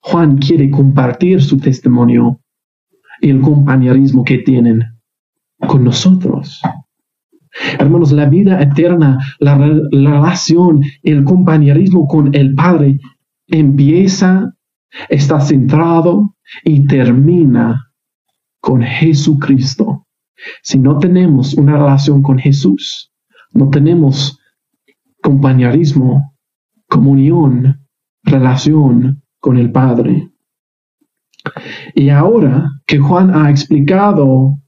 [0.00, 2.40] Juan quiere compartir su testimonio
[3.20, 4.82] y el compañerismo que tienen
[5.66, 6.62] con nosotros.
[7.78, 12.98] Hermanos, la vida eterna, la, relación, el compañerismo con el Padre
[13.46, 14.54] empieza,
[15.08, 17.92] está centrado y termina
[18.60, 20.06] con Jesucristo.
[20.62, 23.12] Si no tenemos una relación con Jesús,
[23.52, 24.38] no tenemos
[25.22, 26.34] compañerismo,
[26.88, 27.86] comunión,
[28.24, 30.30] relación con el Padre.
[31.94, 34.58] Y ahora que Juan ha explicado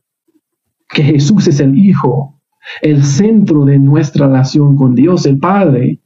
[0.89, 2.36] que Jesús es el Hijo,
[2.83, 6.01] el centro de nuestra relación con Dios el Padre,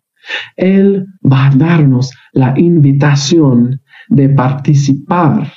[0.57, 5.53] Él va a darnos la invitación de participar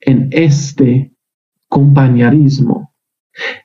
[0.00, 1.12] en este
[1.68, 2.94] compañerismo.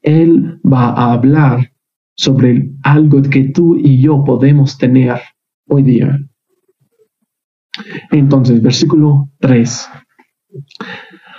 [0.01, 1.71] Él va a hablar
[2.15, 5.19] sobre algo que tú y yo podemos tener
[5.67, 6.19] hoy día.
[8.11, 9.89] Entonces, versículo 3.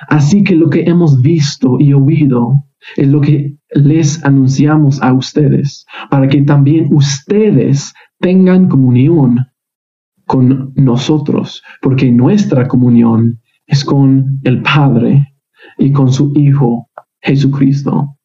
[0.09, 2.65] Así que lo que hemos visto y oído
[2.97, 9.47] es lo que les anunciamos a ustedes, para que también ustedes tengan comunión
[10.27, 15.35] con nosotros, porque nuestra comunión es con el Padre
[15.79, 16.89] y con su Hijo
[17.21, 18.17] Jesucristo.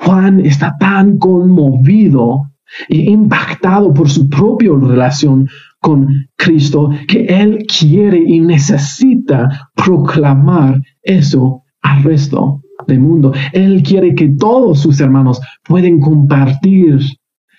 [0.00, 2.50] Juan está tan conmovido
[2.88, 5.48] y impactado por su propia relación
[5.80, 13.32] con Cristo que él quiere y necesita proclamar eso al resto del mundo.
[13.52, 17.00] Él quiere que todos sus hermanos puedan compartir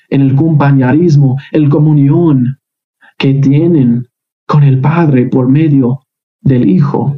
[0.10, 2.57] en el compañerismo, el comunión
[3.17, 4.05] que tienen
[4.45, 6.01] con el Padre por medio
[6.41, 7.15] del Hijo.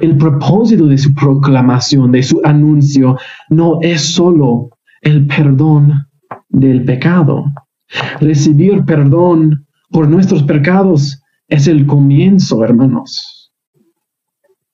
[0.00, 3.16] El propósito de su proclamación, de su anuncio,
[3.48, 6.06] no es solo el perdón
[6.48, 7.44] del pecado.
[8.20, 13.52] Recibir perdón por nuestros pecados es el comienzo, hermanos.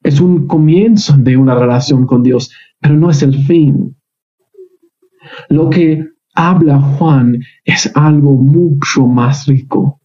[0.02, 2.50] Es un comienzo de una relación con Dios,
[2.80, 3.96] pero no es el fin.
[5.48, 10.00] Lo que habla Juan es algo mucho más rico.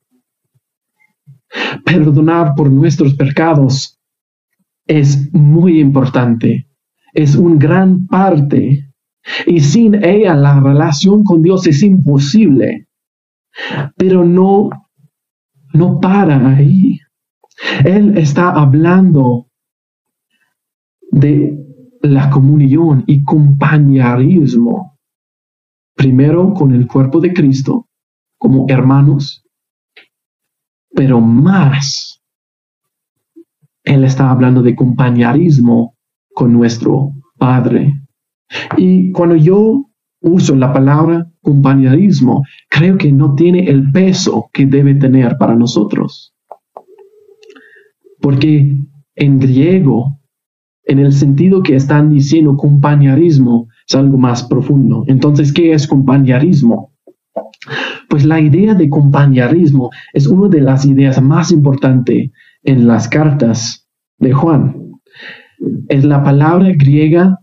[1.83, 3.99] Perdonar por nuestros pecados
[4.85, 6.67] es muy importante.
[7.13, 8.93] Es un gran parte
[9.47, 12.88] y sin ella la relación con Dios es imposible.
[13.97, 14.69] Pero no,
[15.73, 16.99] no para ahí.
[17.85, 19.47] Él está hablando
[21.11, 21.57] de
[22.01, 24.97] la comunión y compañerismo.
[25.95, 27.89] Primero con el cuerpo de Cristo,
[28.37, 29.43] como hermanos,
[30.95, 32.21] pero más.
[33.83, 35.95] Él está hablando de compañerismo
[36.33, 37.93] con nuestro Padre.
[38.77, 39.89] Y cuando yo
[40.21, 46.33] uso la palabra compañerismo, creo que no tiene el peso que debe tener para nosotros.
[48.21, 48.77] Porque
[49.15, 50.19] en griego,
[50.83, 55.03] en el sentido que están diciendo compañerismo, es algo más profundo.
[55.07, 56.93] Entonces, ¿qué es compañerismo?
[58.09, 62.31] Pues la idea de compañerismo es una de las ideas más importantes
[62.63, 63.87] en las cartas
[64.17, 64.75] de Juan.
[65.87, 67.39] Es la palabra griega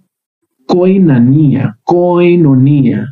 [0.66, 3.06] koinanía, koinonía.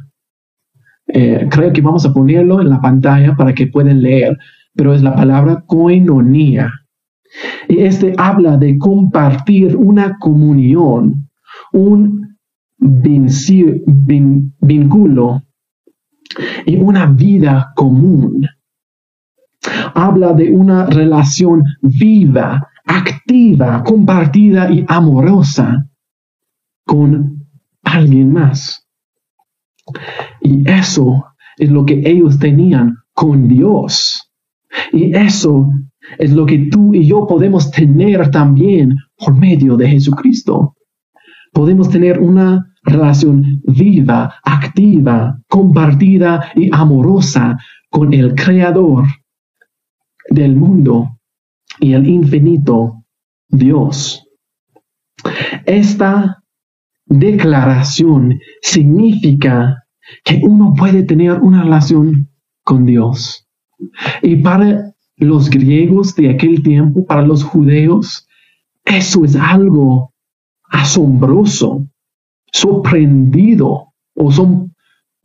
[1.07, 4.39] Eh, creo que vamos a ponerlo en la pantalla para que puedan leer,
[4.75, 6.73] pero es la palabra koinonía.
[7.69, 11.29] Y este habla de compartir una comunión,
[11.73, 12.37] un
[14.61, 15.43] vínculo
[16.67, 18.47] y una vida común.
[19.95, 25.87] Habla de una relación viva, activa, compartida y amorosa
[26.85, 27.47] con
[27.83, 28.87] alguien más.
[30.45, 31.25] Y eso
[31.57, 34.31] es lo que ellos tenían con Dios.
[34.93, 35.73] Y eso
[36.19, 40.77] es lo que tú y yo podemos tener también por medio de Jesucristo.
[41.53, 47.57] Podemos tener una relación viva, activa, compartida y amorosa
[47.89, 49.07] con el Creador
[50.29, 51.19] del mundo
[51.81, 53.05] y el infinito
[53.49, 54.27] Dios.
[55.65, 56.43] Esta
[57.07, 59.84] declaración significa
[60.25, 62.31] que uno puede tener una relación
[62.63, 63.47] con Dios.
[64.23, 68.27] Y para los griegos de aquel tiempo, para los judeos,
[68.85, 70.13] eso es algo
[70.71, 71.87] asombroso,
[72.53, 74.75] sorprendido, o son,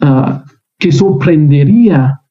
[0.01, 0.45] ah,
[0.77, 2.21] que sorprendería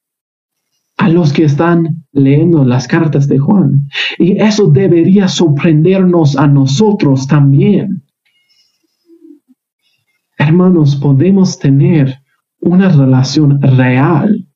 [0.97, 3.87] a los que están leyendo las cartas de Juan.
[4.17, 8.03] Y eso debería sorprendernos a nosotros también.
[10.37, 12.21] Hermanos, podemos tener
[12.61, 14.47] una relación real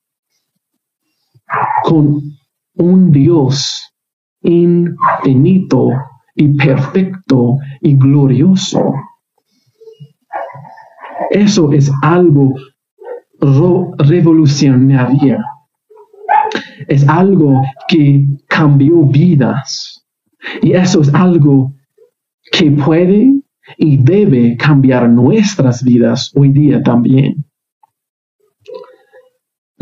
[1.84, 2.22] con
[2.76, 3.94] un Dios
[4.42, 5.90] infinito
[6.36, 8.94] y perfecto y glorioso.
[11.30, 12.54] Eso es algo
[13.98, 15.38] revolucionario.
[16.88, 20.06] Es algo que cambió vidas.
[20.62, 21.74] Y eso es algo
[22.52, 23.32] que puede
[23.78, 27.46] y debe cambiar nuestras vidas hoy día también.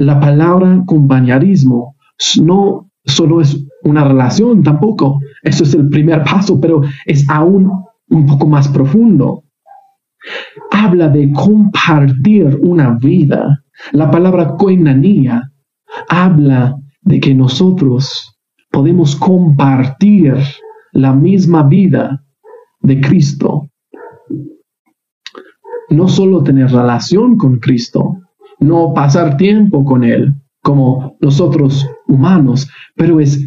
[0.01, 1.95] La palabra compañerismo
[2.41, 7.71] no solo es una relación tampoco, eso es el primer paso, pero es aún
[8.09, 9.43] un poco más profundo.
[10.71, 13.63] Habla de compartir una vida.
[13.91, 15.51] La palabra koinanía
[16.09, 18.35] habla de que nosotros
[18.71, 20.33] podemos compartir
[20.93, 22.23] la misma vida
[22.79, 23.69] de Cristo.
[25.91, 28.20] No solo tener relación con Cristo,
[28.61, 33.41] no pasar tiempo con Él, como nosotros humanos, pero es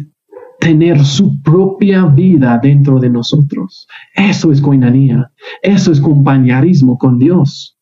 [0.59, 3.87] tener su propia vida dentro de nosotros.
[4.13, 5.31] Eso es coinanía,
[5.63, 7.77] eso es compañerismo con Dios.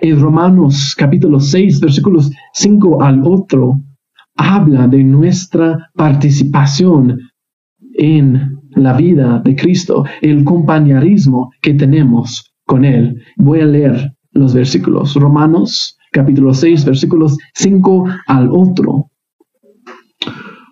[0.00, 3.80] En Romanos capítulo 6, versículos 5 al otro,
[4.36, 7.18] habla de nuestra participación
[7.94, 13.22] en la vida de Cristo, el compañerismo que tenemos con Él.
[13.36, 15.14] Voy a leer los versículos.
[15.14, 19.10] Romanos capítulo 6, versículos 5 al otro.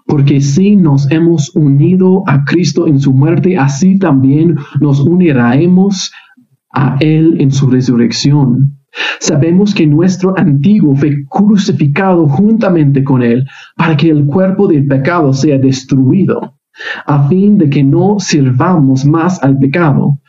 [0.06, 6.12] Porque si nos hemos unido a Cristo en su muerte, así también nos uniremos
[6.72, 8.78] a Él en su resurrección.
[9.18, 13.44] Sabemos que nuestro antiguo fue crucificado juntamente con Él
[13.76, 16.58] para que el cuerpo del pecado sea destruido,
[17.06, 20.20] a fin de que no sirvamos más al pecado.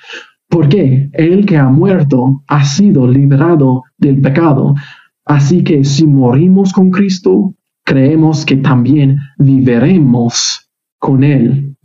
[0.49, 4.75] Porque el que ha muerto ha sido liberado del pecado.
[5.25, 7.55] Así que si morimos con Cristo,
[7.85, 10.69] creemos que también viviremos
[10.99, 11.77] con Él.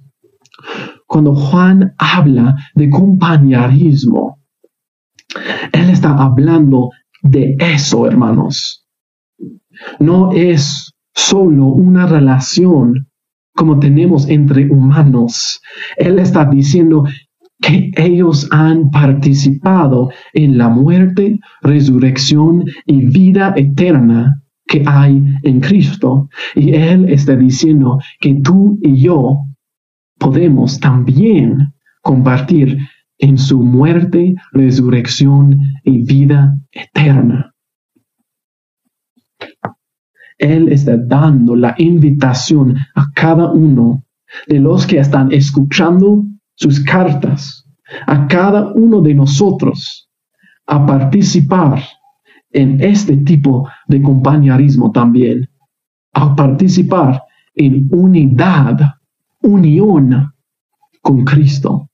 [1.07, 4.41] Cuando Juan habla de compañerismo,
[5.73, 6.91] Él está hablando
[7.23, 8.87] de eso, hermanos.
[10.01, 13.09] No es solo una relación
[13.55, 15.61] como tenemos entre humanos.
[15.97, 17.05] Él está diciendo
[17.61, 26.29] que ellos han participado en la muerte, resurrección y vida eterna que hay en Cristo.
[26.55, 29.45] Y Él está diciendo que tú y yo
[30.19, 32.79] podemos también compartir
[33.19, 37.55] en su muerte, resurrección y vida eterna.
[40.39, 44.05] Él está dando la invitación a cada uno
[44.47, 46.25] de los que están escuchando
[46.59, 47.65] sus cartas
[48.07, 50.11] a cada uno de nosotros
[50.67, 51.83] a participar
[52.51, 55.49] en este tipo de compañerismo también,
[56.13, 57.23] a participar
[57.55, 58.77] en unidad,
[59.41, 60.33] unión
[61.01, 61.89] con Cristo.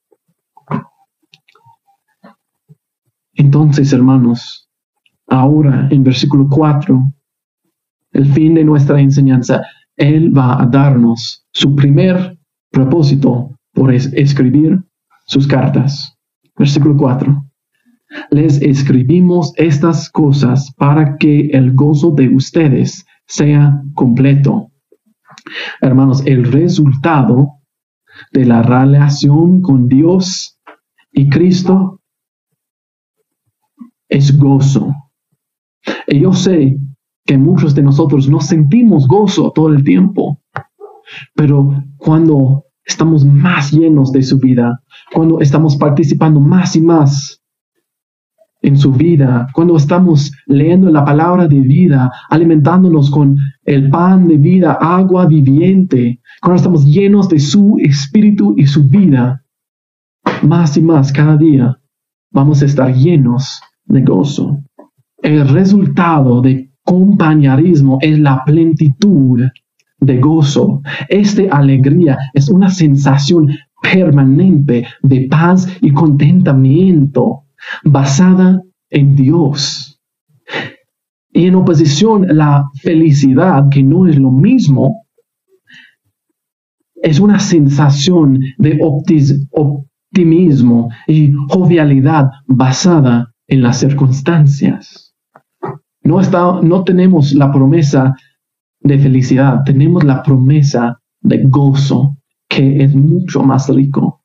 [3.35, 4.71] Entonces, hermanos,
[5.27, 7.13] ahora en versículo 4,
[8.13, 9.63] el fin de nuestra enseñanza,
[9.97, 12.39] Él va a darnos su primer
[12.71, 14.83] propósito por escribir
[15.27, 16.17] sus cartas.
[16.57, 17.45] Versículo 4.
[18.31, 24.71] Les escribimos estas cosas para que el gozo de ustedes sea completo.
[25.81, 27.61] Hermanos, el resultado
[28.33, 30.59] de la relación con Dios
[31.13, 32.01] y Cristo
[34.09, 34.93] es gozo.
[36.07, 36.79] Y yo sé
[37.27, 40.41] que muchos de nosotros no sentimos gozo todo el tiempo,
[41.35, 44.81] pero cuando estamos más llenos de su vida,
[45.13, 47.41] cuando estamos participando más y más
[48.63, 54.39] en su vida, cuando estamos leyendo la palabra de vida, alimentándonos con el pan de
[54.39, 59.45] vida, agua viviente, cuando estamos llenos de su espíritu y su vida,
[60.43, 61.79] más y más cada día
[62.33, 64.59] vamos a estar llenos de gozo.
[65.19, 69.41] El resultado de compañerismo es la plenitud
[69.99, 70.83] de gozo.
[71.09, 73.49] Esta alegría es una sensación
[73.83, 77.45] permanente de paz y contentamiento
[77.85, 80.01] basada en Dios.
[81.33, 85.07] Y en oposición, la felicidad, que no es lo mismo,
[86.95, 88.79] es una sensación de
[89.51, 95.15] optimismo y jovialidad basada en las circunstancias.
[96.03, 98.15] No, está, no tenemos la promesa
[98.85, 102.19] de felicidad, tenemos la promesa de gozo,
[102.49, 104.23] que es mucho más rico.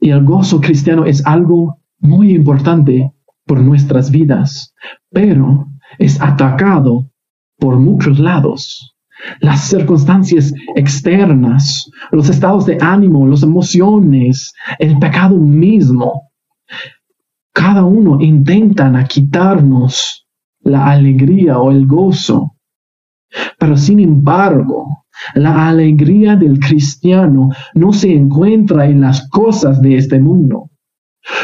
[0.00, 3.12] Y el gozo cristiano es algo muy importante
[3.44, 4.74] por nuestras vidas,
[5.10, 5.66] pero
[5.98, 7.10] es atacado
[7.58, 8.96] por muchos lados.
[9.40, 16.30] Las circunstancias externas, los estados de ánimo, las emociones, el pecado mismo.
[17.52, 20.26] Cada uno intentan quitarnos
[20.60, 22.57] la alegría o el gozo.
[23.58, 25.04] Pero sin embargo,
[25.34, 30.70] la alegría del cristiano no se encuentra en las cosas de este mundo.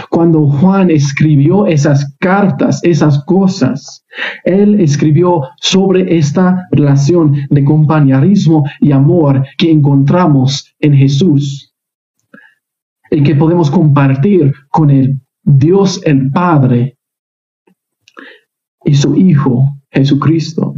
[0.09, 4.05] Cuando Juan escribió esas cartas, esas cosas,
[4.45, 11.75] él escribió sobre esta relación de compañerismo y amor que encontramos en Jesús
[13.11, 16.97] y que podemos compartir con el Dios el Padre
[18.85, 20.75] y su Hijo Jesucristo.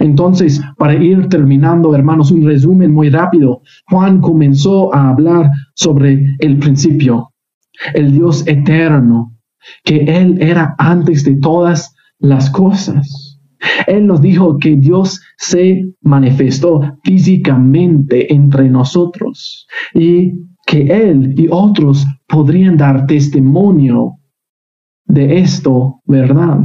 [0.00, 3.62] Entonces, para ir terminando, hermanos, un resumen muy rápido.
[3.88, 7.32] Juan comenzó a hablar sobre el principio,
[7.94, 9.36] el Dios eterno,
[9.84, 13.40] que Él era antes de todas las cosas.
[13.86, 20.32] Él nos dijo que Dios se manifestó físicamente entre nosotros y
[20.66, 24.18] que Él y otros podrían dar testimonio
[25.04, 26.58] de esto, ¿verdad?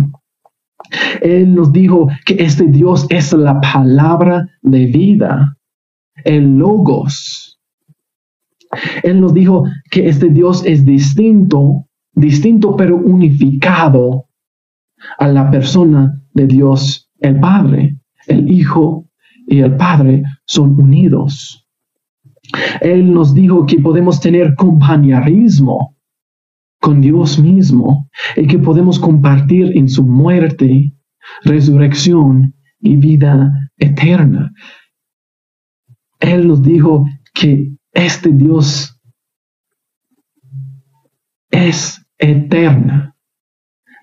[1.21, 5.57] Él nos dijo que este Dios es la palabra de vida,
[6.23, 7.47] el logos,
[9.03, 14.25] él nos dijo que este Dios es distinto, distinto pero unificado
[15.17, 17.97] a la persona de Dios el Padre.
[18.27, 19.05] El Hijo
[19.47, 21.65] y el Padre son unidos.
[22.81, 25.96] Él nos dijo que podemos tener compañerismo
[26.79, 30.93] con Dios mismo y que podemos compartir en su muerte,
[31.43, 34.51] resurrección y vida eterna.
[36.19, 38.99] Él nos dijo que este Dios
[41.51, 43.15] es eterna.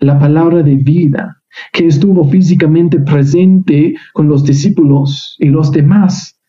[0.01, 6.41] La palabra de vida que estuvo físicamente presente con los discípulos y los demás,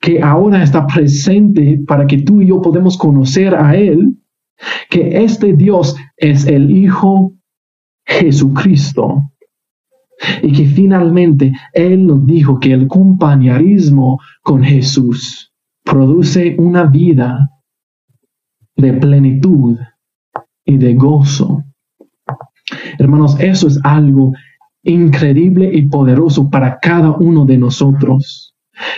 [0.00, 4.17] que ahora está presente para que tú y yo podemos conocer a Él,
[4.90, 7.32] que este Dios es el Hijo
[8.04, 9.22] Jesucristo.
[10.42, 15.52] Y que finalmente Él nos dijo que el compañerismo con Jesús
[15.84, 17.50] produce una vida
[18.74, 19.78] de plenitud
[20.64, 21.64] y de gozo.
[22.98, 24.32] Hermanos, eso es algo
[24.82, 28.54] increíble y poderoso para cada uno de nosotros.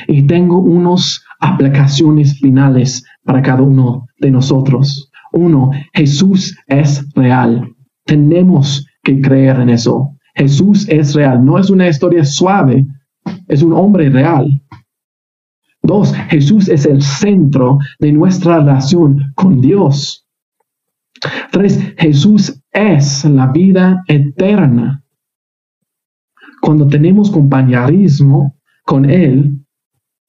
[0.08, 5.09] Y tengo unas aplicaciones finales para cada uno de nosotros.
[5.32, 7.74] Uno, Jesús es real.
[8.04, 10.16] Tenemos que creer en eso.
[10.34, 11.44] Jesús es real.
[11.44, 12.86] No es una historia suave,
[13.48, 14.62] es un hombre real.
[15.82, 20.26] Dos, Jesús es el centro de nuestra relación con Dios.
[21.50, 25.04] Tres, Jesús es la vida eterna.
[26.60, 29.64] Cuando tenemos compañerismo con Él,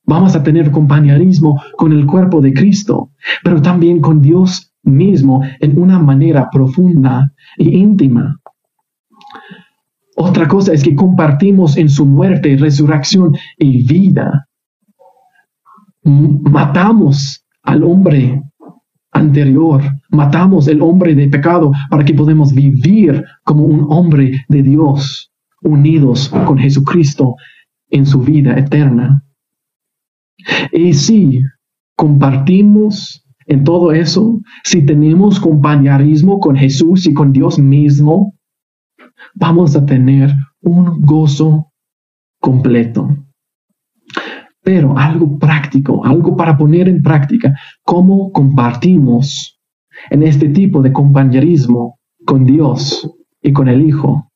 [0.05, 3.11] vamos a tener compañerismo con el cuerpo de Cristo,
[3.43, 8.39] pero también con Dios mismo en una manera profunda e íntima.
[10.15, 14.47] Otra cosa es que compartimos en su muerte, resurrección y vida
[16.03, 18.41] matamos al hombre
[19.11, 25.31] anterior, matamos el hombre de pecado para que podamos vivir como un hombre de Dios,
[25.61, 27.35] unidos con Jesucristo
[27.89, 29.23] en su vida eterna.
[30.71, 31.41] Y si
[31.95, 38.35] compartimos en todo eso, si tenemos compañerismo con Jesús y con Dios mismo,
[39.35, 41.71] vamos a tener un gozo
[42.39, 43.09] completo
[44.63, 49.59] pero algo práctico, algo para poner en práctica, cómo compartimos
[50.09, 53.09] en este tipo de compañerismo con Dios
[53.41, 54.31] y con el Hijo?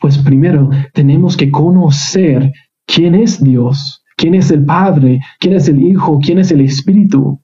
[0.00, 2.52] Pues primero tenemos que conocer
[2.86, 7.40] quién es Dios, quién es el Padre, quién es el Hijo, quién es el Espíritu.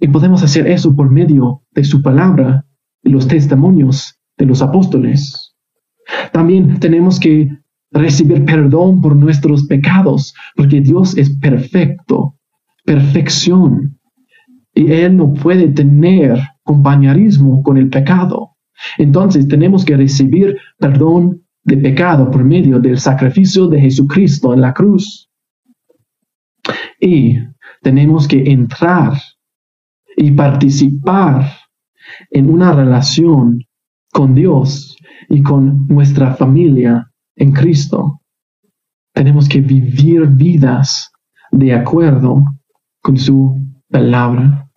[0.00, 2.64] Y podemos hacer eso por medio de su palabra
[3.02, 5.54] y los testimonios de los apóstoles.
[6.32, 7.50] También tenemos que
[7.92, 12.36] recibir perdón por nuestros pecados, porque Dios es perfecto,
[12.84, 14.00] perfección,
[14.74, 18.56] y Él no puede tener compañerismo con el pecado.
[18.96, 24.72] Entonces tenemos que recibir perdón de pecado por medio del sacrificio de Jesucristo en la
[24.72, 25.28] cruz.
[26.98, 27.36] Y
[27.82, 29.14] tenemos que entrar
[30.20, 31.50] y participar
[32.30, 33.58] en una relación
[34.12, 34.94] con Dios
[35.30, 38.20] y con nuestra familia en Cristo.
[39.14, 41.10] Tenemos que vivir vidas
[41.50, 42.44] de acuerdo
[43.00, 43.56] con su
[43.88, 44.68] palabra.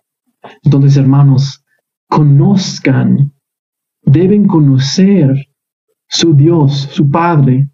[0.64, 1.62] Entonces, hermanos,
[2.08, 3.34] conozcan,
[4.02, 5.36] deben conocer
[6.08, 7.70] su Dios, su Padre,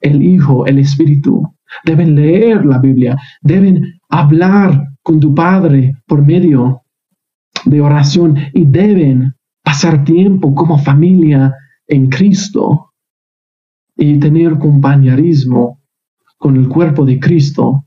[0.00, 1.40] el Hijo, el Espíritu.
[1.84, 6.82] Deben leer la Biblia, deben hablar con tu Padre por medio
[7.66, 11.54] de oración y deben pasar tiempo como familia
[11.86, 12.92] en Cristo
[13.96, 15.82] y tener compañerismo
[16.38, 17.84] con el cuerpo de Cristo,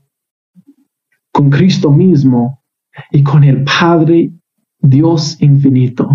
[1.32, 2.62] con Cristo mismo
[3.10, 4.32] y con el Padre
[4.78, 6.08] Dios infinito.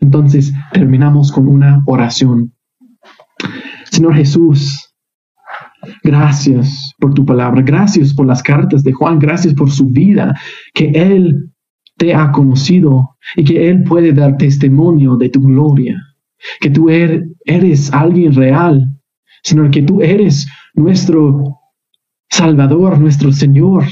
[0.00, 2.54] Entonces terminamos con una oración.
[3.90, 4.89] Señor Jesús,
[6.02, 10.34] gracias por tu palabra, gracias por las cartas de Juan, gracias por su vida,
[10.74, 11.50] que Él
[11.96, 16.00] te ha conocido y que Él puede dar testimonio de tu gloria,
[16.60, 18.98] que tú er-, eres alguien real,
[19.42, 21.58] sino que tú eres nuestro
[22.30, 23.84] Salvador, nuestro Señor,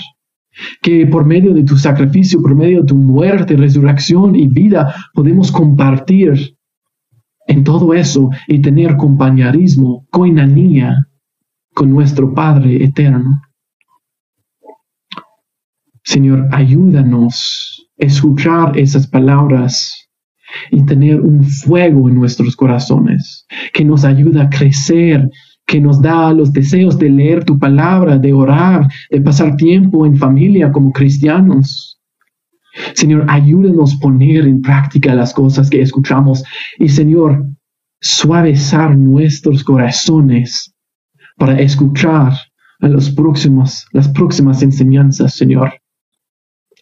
[0.82, 5.52] que por medio de tu sacrificio, por medio de tu muerte, resurrección y vida, podemos
[5.52, 6.56] compartir
[7.46, 11.07] en todo eso y tener compañerismo, coinanía
[11.78, 13.40] con nuestro Padre eterno.
[16.02, 20.08] Señor, ayúdanos a escuchar esas palabras
[20.72, 25.30] y tener un fuego en nuestros corazones que nos ayuda a crecer
[25.64, 30.16] que nos da los deseos de leer tu palabra, de orar, de pasar tiempo en
[30.16, 32.00] familia como cristianos.
[32.94, 36.42] Señor, ayúdenos a poner en práctica las cosas que escuchamos
[36.76, 37.46] y Señor,
[38.00, 40.74] suavizar nuestros corazones
[41.38, 42.32] para escuchar
[42.80, 45.72] a los próximos, las próximas enseñanzas, Señor.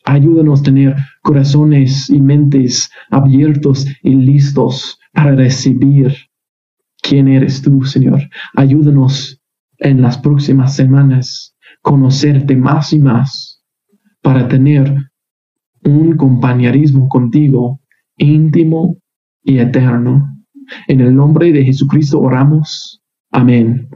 [0.04, 6.14] Ayúdanos a tener corazones y mentes abiertos y listos para recibir
[7.02, 8.22] quién eres tú, Señor.
[8.54, 9.40] Ayúdanos
[9.78, 13.62] en las próximas semanas conocerte más y más
[14.22, 15.11] para tener
[15.84, 17.80] un compañerismo contigo
[18.16, 18.96] íntimo
[19.42, 20.36] y eterno.
[20.88, 23.02] En el nombre de Jesucristo oramos.
[23.30, 23.88] Amén.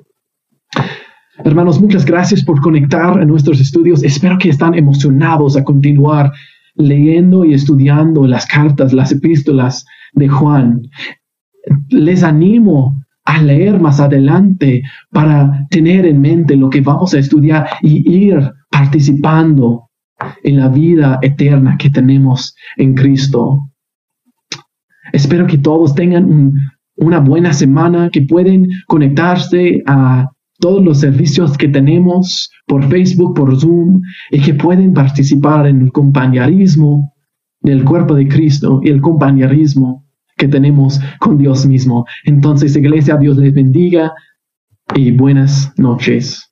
[1.44, 4.02] Hermanos, muchas gracias por conectar a nuestros estudios.
[4.02, 6.32] Espero que están emocionados a continuar
[6.74, 10.82] leyendo y estudiando las cartas, las epístolas de Juan
[11.88, 17.68] les animo a leer más adelante para tener en mente lo que vamos a estudiar
[17.82, 19.90] y ir participando
[20.42, 23.70] en la vida eterna que tenemos en Cristo.
[25.12, 26.52] Espero que todos tengan
[26.96, 30.30] una buena semana, que pueden conectarse a
[30.60, 35.92] todos los servicios que tenemos por Facebook, por Zoom, y que pueden participar en el
[35.92, 37.14] compañerismo
[37.60, 40.06] del cuerpo de Cristo y el compañerismo
[40.36, 42.06] que tenemos con Dios mismo.
[42.24, 44.12] Entonces, iglesia, Dios les bendiga
[44.94, 46.49] y buenas noches.